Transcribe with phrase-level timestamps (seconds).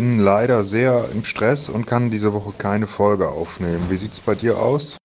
[0.00, 3.90] bin leider sehr im Stress und kann diese Woche keine Folge aufnehmen.
[3.90, 4.96] Wie sieht's bei dir aus?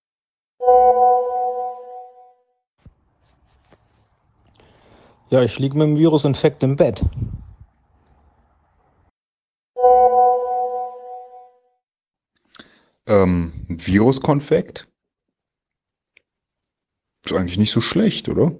[5.28, 7.04] Ja, ich liege mit dem Virusinfekt im Bett.
[13.06, 14.88] Ähm, Viruskonfekt?
[17.26, 18.58] Ist eigentlich nicht so schlecht, oder?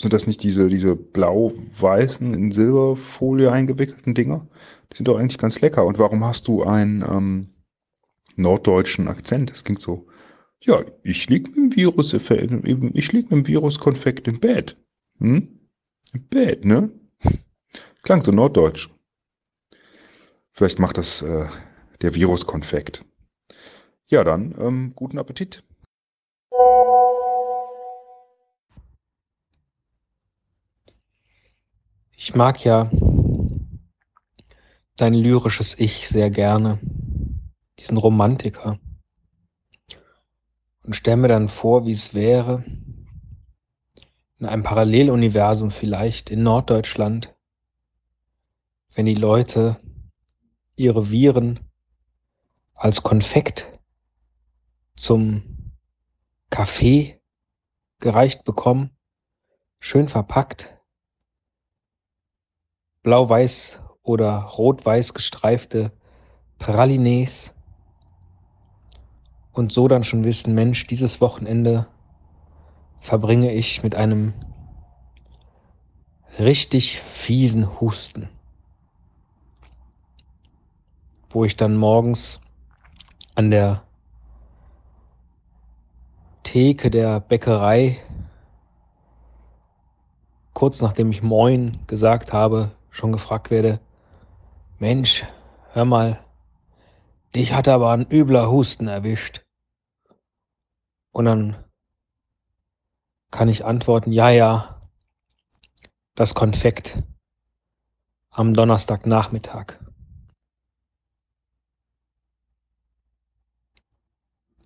[0.00, 4.46] Sind das nicht diese, diese blau-weißen, in Silberfolie eingewickelten Dinger?
[4.90, 5.84] Die sind doch eigentlich ganz lecker.
[5.84, 7.50] Und warum hast du einen ähm,
[8.36, 9.50] norddeutschen Akzent?
[9.50, 10.06] Das klingt so,
[10.62, 14.76] ja, ich lieg mit dem Virus, ich lieg mit dem Viruskonfekt im Bett.
[15.18, 15.60] Hm?
[16.14, 16.90] Im Bett, ne?
[18.02, 18.88] Klang so norddeutsch.
[20.52, 21.46] Vielleicht macht das äh,
[22.00, 23.04] der Viruskonfekt.
[24.06, 25.62] Ja, dann ähm, guten Appetit.
[32.30, 32.88] Ich mag ja
[34.94, 36.78] dein lyrisches Ich sehr gerne,
[37.80, 38.78] diesen Romantiker.
[40.84, 42.62] Und stell mir dann vor, wie es wäre,
[44.38, 47.34] in einem Paralleluniversum vielleicht in Norddeutschland,
[48.94, 49.80] wenn die Leute
[50.76, 51.58] ihre Viren
[52.74, 53.72] als Konfekt
[54.94, 55.72] zum
[56.48, 57.20] Kaffee
[57.98, 58.96] gereicht bekommen,
[59.80, 60.79] schön verpackt,
[63.02, 65.92] blau-weiß oder rot-weiß gestreifte
[66.58, 67.54] Pralines
[69.52, 71.86] und so dann schon wissen, Mensch, dieses Wochenende
[73.00, 74.34] verbringe ich mit einem
[76.38, 78.28] richtig fiesen Husten,
[81.30, 82.40] wo ich dann morgens
[83.34, 83.82] an der
[86.42, 87.98] Theke der Bäckerei,
[90.52, 93.80] kurz nachdem ich Moin gesagt habe, schon gefragt werde,
[94.78, 95.24] Mensch,
[95.72, 96.24] hör mal,
[97.34, 99.44] dich hat aber ein übler Husten erwischt.
[101.12, 101.64] Und dann
[103.30, 104.80] kann ich antworten, ja, ja,
[106.14, 107.02] das Konfekt
[108.30, 109.78] am Donnerstagnachmittag.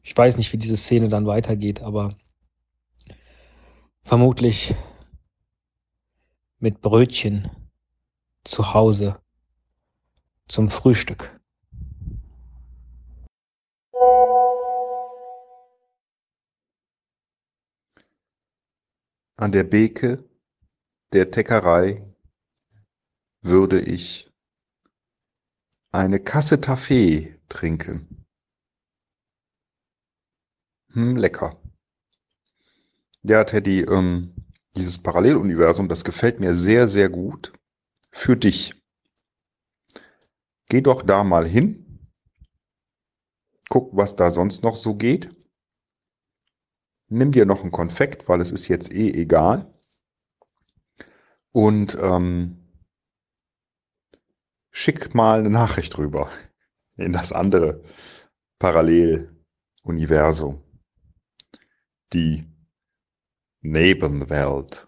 [0.03, 2.15] Ich weiß nicht, wie diese Szene dann weitergeht, aber
[4.03, 4.75] vermutlich
[6.59, 7.51] mit Brötchen
[8.45, 9.21] zu Hause
[10.49, 11.41] zum Frühstück.
[19.37, 20.25] An der Beke
[21.13, 22.15] der Teckerei
[23.43, 24.31] würde ich
[25.93, 28.27] eine Kasse Taffee trinken.
[30.93, 31.61] Hm, lecker.
[33.23, 34.35] Ja, Teddy, ähm,
[34.77, 37.53] dieses Paralleluniversum, das gefällt mir sehr, sehr gut
[38.15, 38.81] für dich.
[40.69, 42.09] Geh doch da mal hin.
[43.69, 45.29] Guck, was da sonst noch so geht.
[47.09, 49.75] Nimm dir noch ein Konfekt, weil es ist jetzt eh egal.
[51.51, 52.73] Und ähm,
[54.71, 56.31] schick mal eine Nachricht rüber
[56.97, 57.83] in das andere
[58.61, 60.63] Paralleluniversum.
[62.13, 62.47] Die
[63.61, 64.87] Nebenwelt.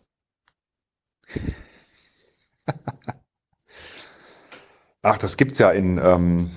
[5.03, 6.50] Ach, das gibt's ja in ähm,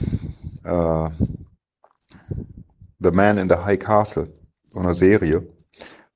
[0.63, 1.09] äh,
[2.99, 4.33] The Man in the High Castle,
[4.69, 5.47] so einer Serie,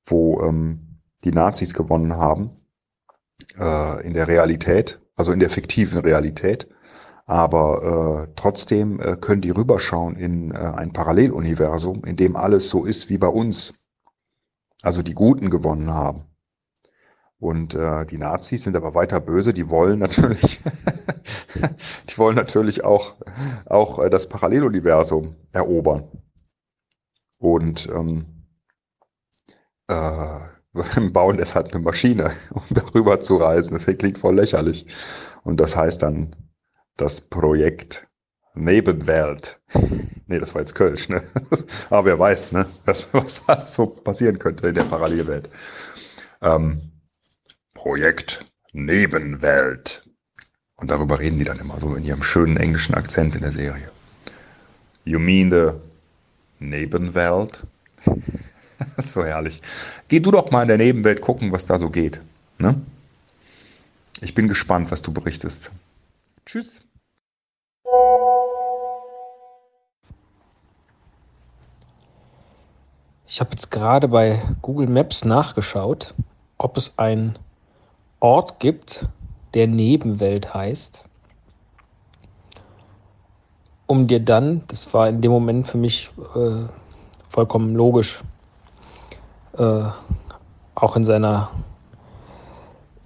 [0.04, 2.50] wo ähm, die Nazis gewonnen haben
[3.58, 6.68] äh, in der Realität, also in der fiktiven Realität.
[7.26, 12.84] Aber äh, trotzdem äh, können die rüberschauen in äh, ein Paralleluniversum, in dem alles so
[12.84, 13.74] ist wie bei uns.
[14.82, 16.24] Also die Guten gewonnen haben.
[17.38, 20.60] Und äh, die Nazis sind aber weiter böse, die wollen natürlich,
[22.10, 23.16] die wollen natürlich auch,
[23.66, 26.08] auch äh, das Paralleluniversum erobern.
[27.38, 28.46] Und ähm,
[29.88, 30.38] äh,
[31.12, 33.74] bauen deshalb eine Maschine, um darüber zu reisen.
[33.74, 34.86] Das klingt voll lächerlich.
[35.42, 36.34] Und das heißt dann
[36.96, 38.08] das Projekt
[38.56, 39.60] Nebenwelt.
[40.28, 41.24] Nee, das war jetzt Kölsch, ne?
[41.90, 42.66] Aber wer weiß, ne?
[42.84, 45.50] Was, was halt so passieren könnte in der Parallelwelt.
[46.40, 46.92] Ähm,
[47.84, 50.08] Projekt Nebenwelt.
[50.76, 53.90] Und darüber reden die dann immer so in ihrem schönen englischen Akzent in der Serie.
[55.04, 55.78] You mean the
[56.60, 57.62] Nebenwelt?
[58.96, 59.60] so herrlich.
[60.08, 62.22] Geh du doch mal in der Nebenwelt gucken, was da so geht.
[62.56, 62.80] Ne?
[64.22, 65.70] Ich bin gespannt, was du berichtest.
[66.46, 66.80] Tschüss.
[73.26, 76.14] Ich habe jetzt gerade bei Google Maps nachgeschaut,
[76.56, 77.38] ob es ein
[78.24, 79.08] Ort gibt,
[79.52, 81.04] der Nebenwelt heißt.
[83.86, 86.64] um dir dann, das war in dem Moment für mich äh,
[87.28, 88.22] vollkommen logisch,
[89.56, 89.84] äh,
[90.74, 91.50] auch in seiner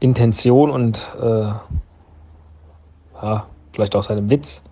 [0.01, 1.53] Intention und äh,
[3.21, 4.63] ja, vielleicht auch seinem Witz,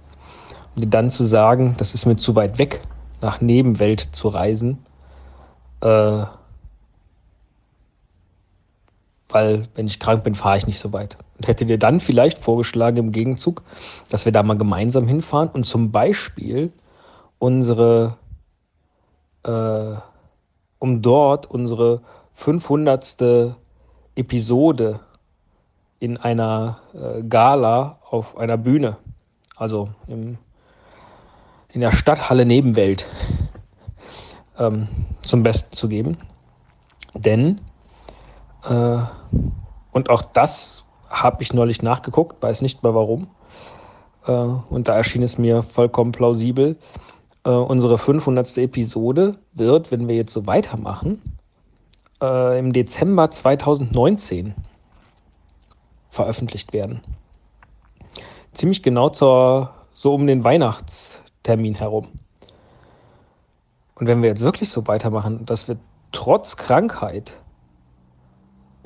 [0.74, 2.82] um dir dann zu sagen, das ist mir zu weit weg,
[3.20, 4.78] nach Nebenwelt zu reisen,
[5.80, 6.22] äh,
[9.28, 11.16] weil wenn ich krank bin, fahre ich nicht so weit.
[11.36, 13.62] Und hätte dir dann vielleicht vorgeschlagen im Gegenzug,
[14.08, 16.72] dass wir da mal gemeinsam hinfahren und zum Beispiel
[17.38, 18.16] unsere,
[19.44, 19.96] äh,
[20.78, 22.00] um dort unsere
[22.34, 23.56] 500.
[24.16, 25.00] Episode
[26.00, 28.96] in einer äh, Gala auf einer Bühne,
[29.54, 30.38] also im,
[31.68, 33.06] in der Stadthalle Nebenwelt,
[34.58, 34.88] ähm,
[35.20, 36.16] zum Besten zu geben.
[37.14, 37.60] Denn
[38.68, 38.98] äh,
[39.92, 43.28] und auch das habe ich neulich nachgeguckt, weiß nicht mehr warum.
[44.26, 46.76] Äh, und da erschien es mir vollkommen plausibel.
[47.44, 48.58] Äh, unsere 500.
[48.58, 51.22] Episode wird, wenn wir jetzt so weitermachen,
[52.20, 54.54] äh, im Dezember 2019
[56.10, 57.00] veröffentlicht werden.
[58.52, 62.08] Ziemlich genau zur, so um den Weihnachtstermin herum.
[63.94, 65.76] Und wenn wir jetzt wirklich so weitermachen, dass wir
[66.12, 67.38] trotz Krankheit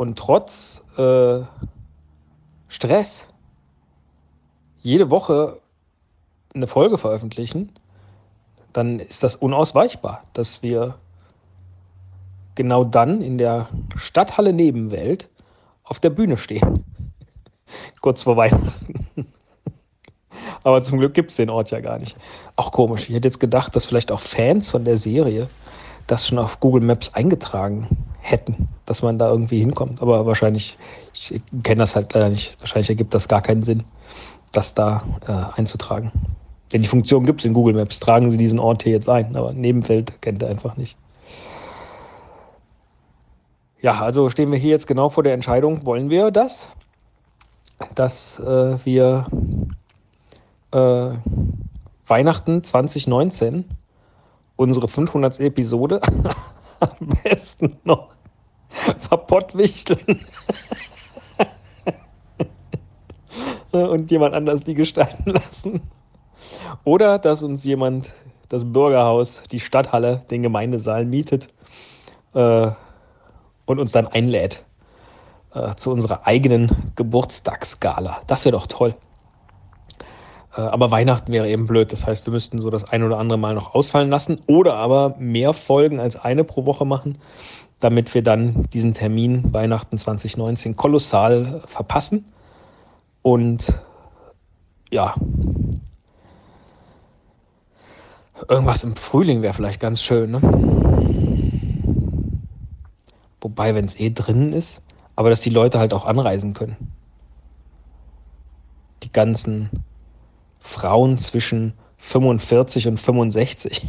[0.01, 1.41] und trotz äh,
[2.69, 3.27] Stress
[4.81, 5.61] jede Woche
[6.55, 7.71] eine Folge veröffentlichen,
[8.73, 10.95] dann ist das unausweichbar, dass wir
[12.55, 15.29] genau dann in der Stadthalle Nebenwelt
[15.85, 16.83] auf der Bühne stehen.
[18.01, 19.07] Kurz vor Weihnachten.
[20.63, 22.17] Aber zum Glück gibt es den Ort ja gar nicht.
[22.57, 23.11] Auch komisch.
[23.11, 25.51] Ich hätte jetzt gedacht, dass vielleicht auch Fans von der Serie
[26.07, 30.03] das schon auf Google Maps eingetragen hätten, dass man da irgendwie hinkommt.
[30.03, 30.79] Aber wahrscheinlich,
[31.13, 33.85] ich kenne das halt leider nicht, wahrscheinlich ergibt das gar keinen Sinn,
[34.53, 36.13] das da äh, einzutragen.
[36.73, 37.99] Denn die Funktion gibt es in Google Maps.
[37.99, 40.97] Tragen Sie diesen Ort hier jetzt ein, aber Nebenfeld kennt er einfach nicht.
[43.81, 46.69] Ja, also stehen wir hier jetzt genau vor der Entscheidung, wollen wir das?
[47.95, 49.27] Dass äh, wir
[50.71, 51.11] äh,
[52.07, 53.65] Weihnachten 2019
[54.57, 55.41] unsere 500.
[55.41, 56.01] Episode
[56.81, 58.09] am besten noch
[58.99, 60.25] verpottwichteln
[63.73, 65.81] und jemand anders die gestalten lassen.
[66.85, 68.15] Oder dass uns jemand
[68.49, 71.49] das Bürgerhaus, die Stadthalle, den Gemeindesaal mietet
[72.35, 72.71] äh,
[73.67, 74.65] und uns dann einlädt
[75.55, 78.23] äh, zu unserer eigenen Geburtstagsgala.
[78.27, 78.95] Das wäre doch toll.
[80.57, 81.93] Äh, aber Weihnachten wäre eben blöd.
[81.93, 85.17] Das heißt, wir müssten so das ein oder andere Mal noch ausfallen lassen oder aber
[85.19, 87.19] mehr Folgen als eine pro Woche machen,
[87.79, 92.25] damit wir dann diesen Termin Weihnachten 2019 kolossal verpassen.
[93.23, 93.79] Und
[94.91, 95.15] ja,
[98.49, 100.31] irgendwas im Frühling wäre vielleicht ganz schön.
[100.33, 100.41] Ne?
[103.41, 104.83] Wobei, wenn es eh drinnen ist,
[105.17, 106.77] aber dass die Leute halt auch anreisen können.
[109.03, 109.71] Die ganzen
[110.61, 113.83] Frauen zwischen 45 und 65.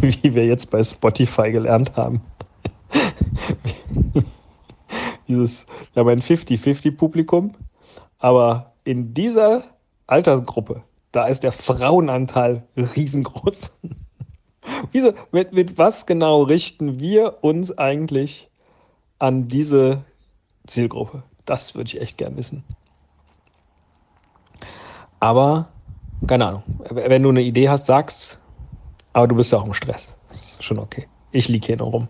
[0.00, 2.22] Wie wir jetzt bei Spotify gelernt haben.
[5.28, 7.54] Dieses, wir haben ein 50-50-Publikum,
[8.18, 9.64] aber in dieser
[10.06, 13.72] Altersgruppe, da ist der Frauenanteil riesengroß.
[14.92, 18.50] Wieso, mit, mit was genau richten wir uns eigentlich
[19.18, 20.04] an diese
[20.66, 21.22] Zielgruppe?
[21.44, 22.64] Das würde ich echt gern wissen.
[25.22, 25.68] Aber,
[26.26, 26.64] keine Ahnung.
[26.90, 28.38] Wenn du eine Idee hast, sag's.
[29.12, 30.16] Aber du bist ja auch im Stress.
[30.28, 31.06] Das ist schon okay.
[31.30, 32.08] Ich liege hier nur rum.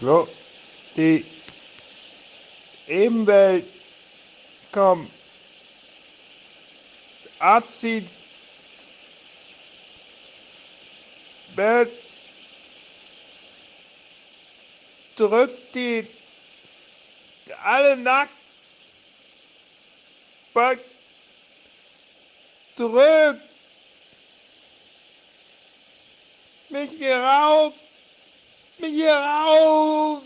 [0.00, 0.26] So,
[0.96, 1.24] die
[2.88, 3.64] Ebenwelt,
[4.72, 5.06] komm,
[7.38, 8.10] Azid,
[11.54, 11.88] Bett,
[15.28, 16.06] drückt die
[17.64, 18.30] alle nackt.
[22.76, 23.40] Drückt
[26.70, 27.72] mich raus.
[28.78, 30.22] Mich raus.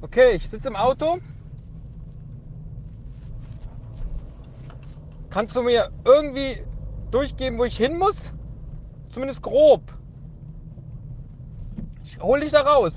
[0.00, 1.18] Okay, ich sitze im Auto.
[5.34, 6.64] Kannst du mir irgendwie
[7.10, 8.32] durchgeben, wo ich hin muss?
[9.08, 9.82] Zumindest grob.
[12.04, 12.94] Ich hol dich da raus.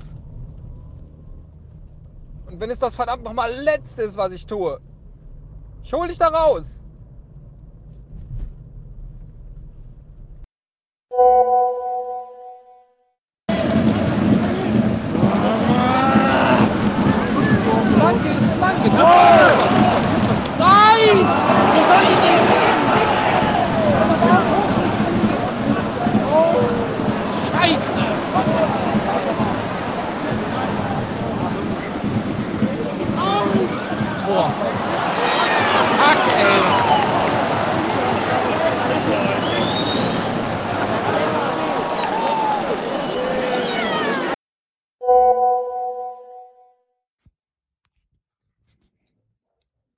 [2.46, 4.80] Und wenn es das verdammt nochmal letzte ist, was ich tue,
[5.82, 6.84] ich hol dich da raus.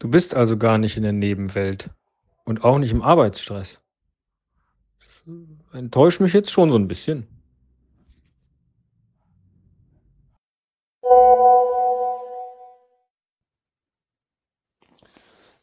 [0.01, 1.91] Du bist also gar nicht in der Nebenwelt
[2.45, 3.81] und auch nicht im Arbeitsstress.
[4.99, 7.29] Das enttäuscht mich jetzt schon so ein bisschen.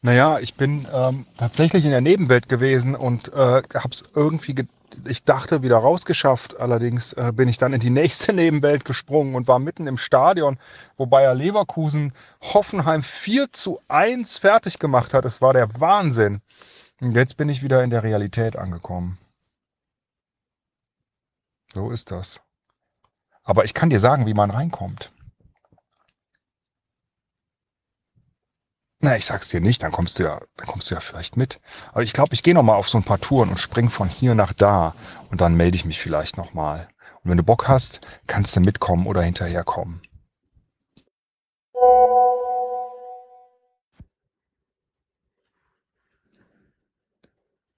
[0.00, 4.54] Naja, ich bin ähm, tatsächlich in der Nebenwelt gewesen und äh, habe es irgendwie,
[5.06, 6.60] ich dachte, wieder rausgeschafft.
[6.60, 10.58] Allerdings äh, bin ich dann in die nächste Nebenwelt gesprungen und war mitten im Stadion,
[10.96, 15.24] wo Bayer Leverkusen Hoffenheim 4 zu 1 fertig gemacht hat.
[15.24, 16.42] Es war der Wahnsinn.
[17.00, 19.18] Und jetzt bin ich wieder in der Realität angekommen.
[21.74, 22.40] So ist das.
[23.42, 25.12] Aber ich kann dir sagen, wie man reinkommt.
[29.00, 31.60] Na, ich sag's dir nicht, dann kommst du ja, dann kommst du ja vielleicht mit.
[31.92, 34.08] Aber ich glaube, ich gehe noch mal auf so ein paar Touren und spring von
[34.08, 34.94] hier nach da
[35.30, 36.88] und dann melde ich mich vielleicht noch mal.
[37.22, 40.02] Und wenn du Bock hast, kannst du mitkommen oder hinterherkommen.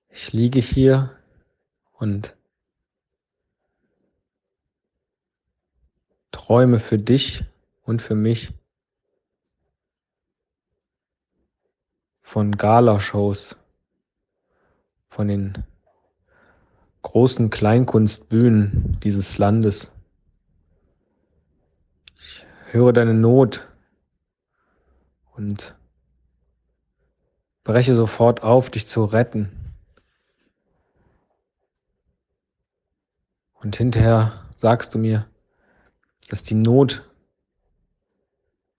[0.08, 1.16] Ich liege hier
[1.92, 2.34] und
[6.30, 7.44] träume für dich
[7.82, 8.54] und für mich
[12.30, 13.56] von Galashows,
[15.08, 15.64] von den
[17.02, 19.90] großen Kleinkunstbühnen dieses Landes.
[22.14, 23.66] Ich höre deine Not
[25.32, 25.74] und
[27.64, 29.50] breche sofort auf, dich zu retten.
[33.54, 35.26] Und hinterher sagst du mir,
[36.28, 37.02] dass die Not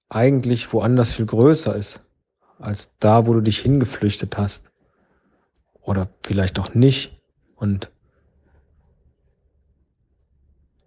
[0.07, 1.99] eigentlich woanders viel größer ist
[2.61, 4.71] als da, wo du dich hingeflüchtet hast.
[5.81, 7.19] Oder vielleicht auch nicht.
[7.55, 7.91] Und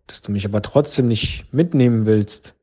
[0.07, 2.55] dass du mich aber trotzdem nicht mitnehmen willst.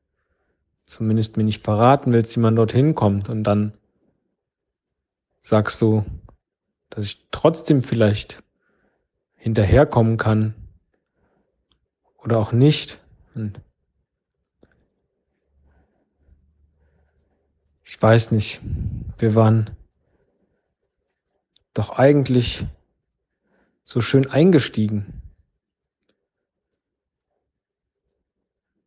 [0.84, 3.30] Zumindest mir nicht verraten willst, wie man dorthin kommt.
[3.30, 3.74] Und dann
[5.42, 6.06] sagst du,
[6.90, 8.44] dass ich trotzdem vielleicht
[9.36, 10.54] hinterherkommen kann.
[12.18, 13.00] Oder auch nicht.
[13.34, 13.60] Und
[17.92, 18.62] ich weiß nicht.
[19.18, 19.76] Wir waren
[21.74, 22.66] doch eigentlich
[23.84, 25.22] so schön eingestiegen.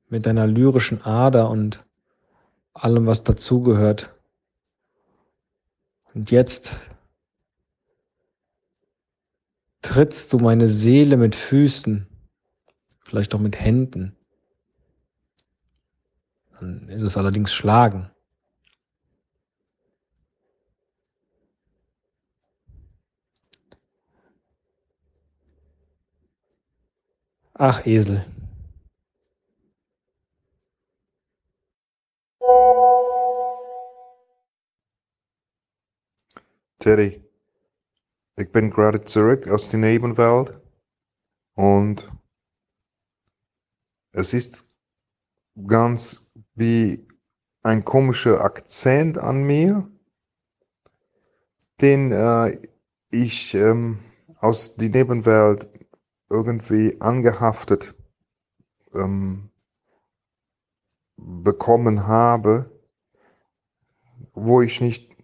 [0.08, 1.84] Mit deiner lyrischen Ader und
[2.72, 4.10] allem, was dazugehört.
[6.14, 6.78] Und jetzt
[9.82, 12.06] trittst du meine Seele mit Füßen,
[13.00, 14.16] vielleicht auch mit Händen.
[16.58, 18.10] Dann ist es allerdings Schlagen.
[27.56, 28.24] Ach, Esel.
[36.80, 37.24] Teddy,
[38.36, 40.60] ich bin gerade zurück aus der Nebenwelt
[41.54, 42.10] und
[44.10, 44.66] es ist
[45.68, 47.06] ganz wie
[47.62, 49.88] ein komischer Akzent an mir,
[51.80, 52.58] den äh,
[53.10, 54.00] ich ähm,
[54.40, 55.83] aus der Nebenwelt
[56.34, 57.94] irgendwie angehaftet
[58.92, 59.50] ähm,
[61.16, 62.70] bekommen habe,
[64.32, 65.16] wo ich nicht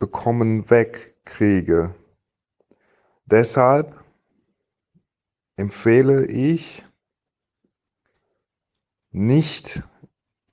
[0.00, 1.94] bekommen wegkriege.
[3.26, 3.94] Deshalb
[5.54, 6.84] empfehle ich
[9.12, 9.84] nicht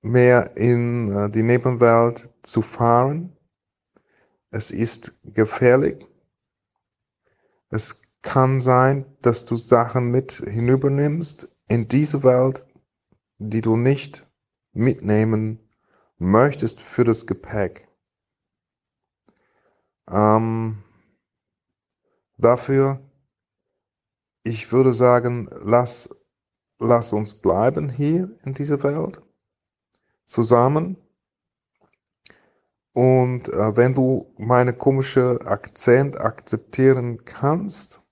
[0.03, 3.35] mehr in äh, die Nebenwelt zu fahren.
[4.51, 6.07] Es ist gefährlich.
[7.71, 12.65] Es kann sein, dass du Sachen mit hinübernimmst in diese Welt,
[13.37, 14.29] die du nicht
[14.73, 15.59] mitnehmen
[16.17, 17.87] möchtest für das Gepäck.
[20.09, 20.83] Ähm,
[22.37, 23.01] dafür,
[24.43, 26.23] ich würde sagen, lass,
[26.79, 29.23] lass uns bleiben hier in dieser Welt
[30.25, 30.97] zusammen.
[32.93, 38.03] Und äh, wenn du meine komische Akzent akzeptieren kannst,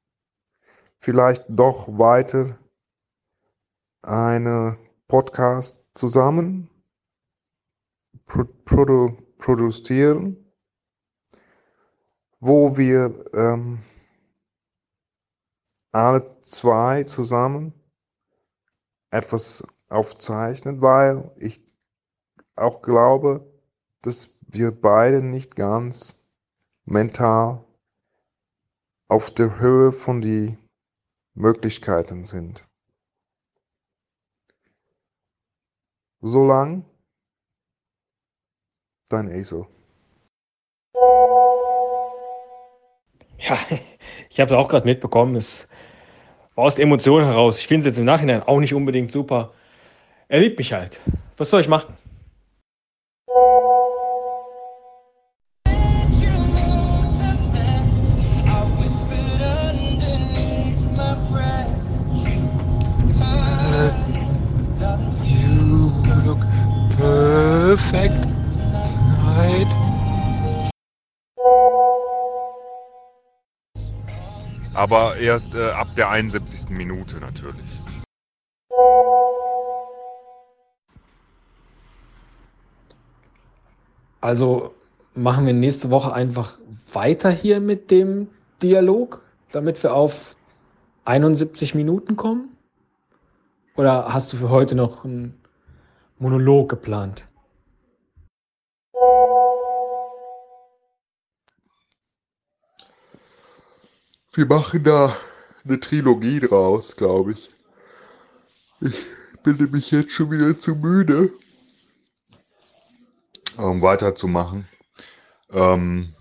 [1.00, 2.58] vielleicht doch weiter
[4.01, 4.77] eine
[5.08, 6.70] Podcast zusammen
[8.25, 10.36] produ produzieren,
[12.39, 13.82] wo wir ähm,
[15.91, 17.74] alle zwei zusammen
[19.12, 21.65] etwas aufzeichnen, weil ich
[22.56, 23.50] auch glaube,
[24.01, 26.24] dass wir beide nicht ganz
[26.86, 27.63] mental
[29.08, 30.59] auf der Höhe von die
[31.39, 32.67] Möglichkeiten sind.
[36.22, 36.84] Solang
[39.08, 39.65] dein Esel.
[43.38, 43.58] Ja,
[44.29, 45.38] ich habe es auch gerade mitbekommen.
[45.38, 45.69] Es
[46.55, 47.58] war aus der Emotion heraus.
[47.58, 49.53] Ich finde es jetzt im Nachhinein auch nicht unbedingt super.
[50.27, 51.00] Er liebt mich halt.
[51.38, 51.96] Was soll ich machen?
[74.74, 76.70] Aber erst äh, ab der 71.
[76.70, 77.80] Minute natürlich.
[84.22, 84.76] Also
[85.16, 86.60] machen wir nächste Woche einfach
[86.94, 88.28] weiter hier mit dem
[88.62, 90.36] Dialog, damit wir auf
[91.05, 92.55] 71 Minuten kommen?
[93.75, 95.40] Oder hast du für heute noch einen
[96.20, 97.28] Monolog geplant?
[104.33, 105.18] Wir machen da
[105.65, 107.50] eine Trilogie draus, glaube ich.
[108.79, 109.07] Ich
[109.44, 111.33] bin nämlich jetzt schon wieder zu müde,
[113.57, 114.68] um weiterzumachen.
[115.51, 116.13] Ähm,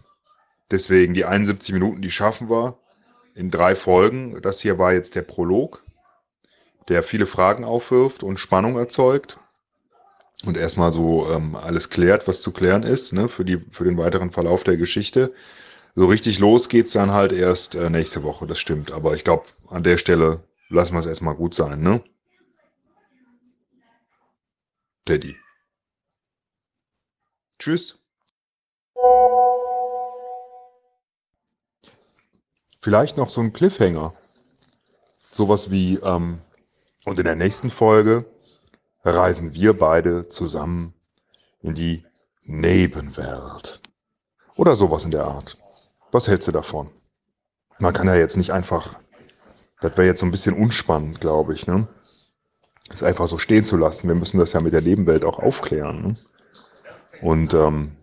[0.70, 2.78] deswegen die 71 Minuten, die schaffen wir
[3.34, 4.40] in drei Folgen.
[4.40, 5.84] Das hier war jetzt der Prolog,
[6.88, 9.38] der viele Fragen aufwirft und Spannung erzeugt
[10.46, 13.98] und erstmal so ähm, alles klärt, was zu klären ist, ne, für, die, für den
[13.98, 15.34] weiteren Verlauf der Geschichte.
[15.98, 18.92] So richtig los geht's dann halt erst äh, nächste Woche, das stimmt.
[18.92, 22.04] Aber ich glaube, an der Stelle lassen wir es erstmal gut sein, ne?
[25.06, 25.34] Daddy.
[27.58, 27.98] Tschüss.
[32.80, 34.14] Vielleicht noch so ein Cliffhanger.
[35.32, 36.38] Sowas wie, ähm,
[37.06, 38.24] und in der nächsten Folge
[39.02, 40.94] reisen wir beide zusammen
[41.60, 42.04] in die
[42.44, 43.82] Nebenwelt.
[44.54, 45.58] Oder sowas in der Art.
[46.10, 46.90] Was hältst du davon?
[47.78, 48.98] Man kann ja jetzt nicht einfach,
[49.80, 51.88] das wäre jetzt so ein bisschen unspannend, glaube ich, ne?
[52.88, 54.08] Das einfach so stehen zu lassen.
[54.08, 56.02] Wir müssen das ja mit der Nebenwelt auch aufklären.
[56.02, 56.16] Ne?
[57.20, 57.96] Und ähm,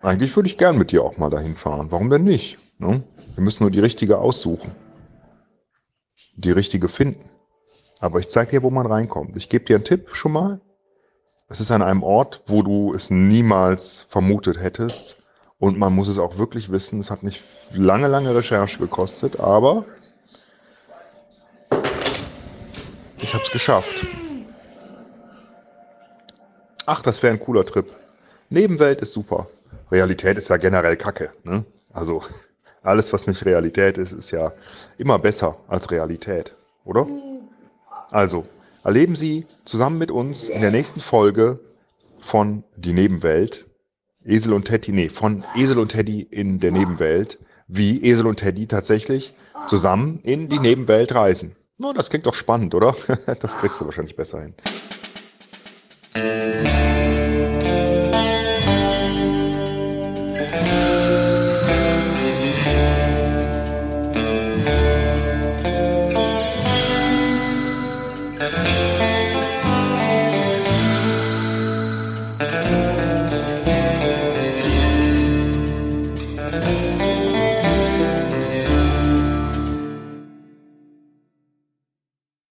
[0.00, 1.90] eigentlich würde ich gern mit dir auch mal dahin fahren.
[1.90, 2.58] Warum denn nicht?
[2.78, 3.02] Ne?
[3.34, 4.72] Wir müssen nur die richtige aussuchen.
[6.36, 7.30] Die richtige finden.
[7.98, 9.36] Aber ich zeige dir, wo man reinkommt.
[9.36, 10.60] Ich gebe dir einen Tipp schon mal.
[11.48, 15.21] Es ist an einem Ort, wo du es niemals vermutet hättest.
[15.62, 16.98] Und man muss es auch wirklich wissen.
[16.98, 17.40] Es hat nicht
[17.72, 19.84] lange, lange Recherche gekostet, aber
[23.20, 24.04] ich habe es geschafft.
[26.84, 27.88] Ach, das wäre ein cooler Trip.
[28.50, 29.46] Nebenwelt ist super.
[29.92, 31.30] Realität ist ja generell Kacke.
[31.44, 31.64] Ne?
[31.92, 32.24] Also
[32.82, 34.52] alles, was nicht Realität ist, ist ja
[34.98, 37.06] immer besser als Realität, oder?
[38.10, 38.46] Also,
[38.82, 41.60] erleben Sie zusammen mit uns in der nächsten Folge
[42.18, 43.68] von Die Nebenwelt,
[44.24, 48.66] Esel und Teddy, nee, von Esel und Teddy in der Nebenwelt, wie Esel und Teddy
[48.66, 49.34] tatsächlich
[49.66, 51.56] zusammen in die Nebenwelt reisen.
[51.78, 52.94] No, das klingt doch spannend, oder?
[53.40, 54.54] Das kriegst du wahrscheinlich besser hin.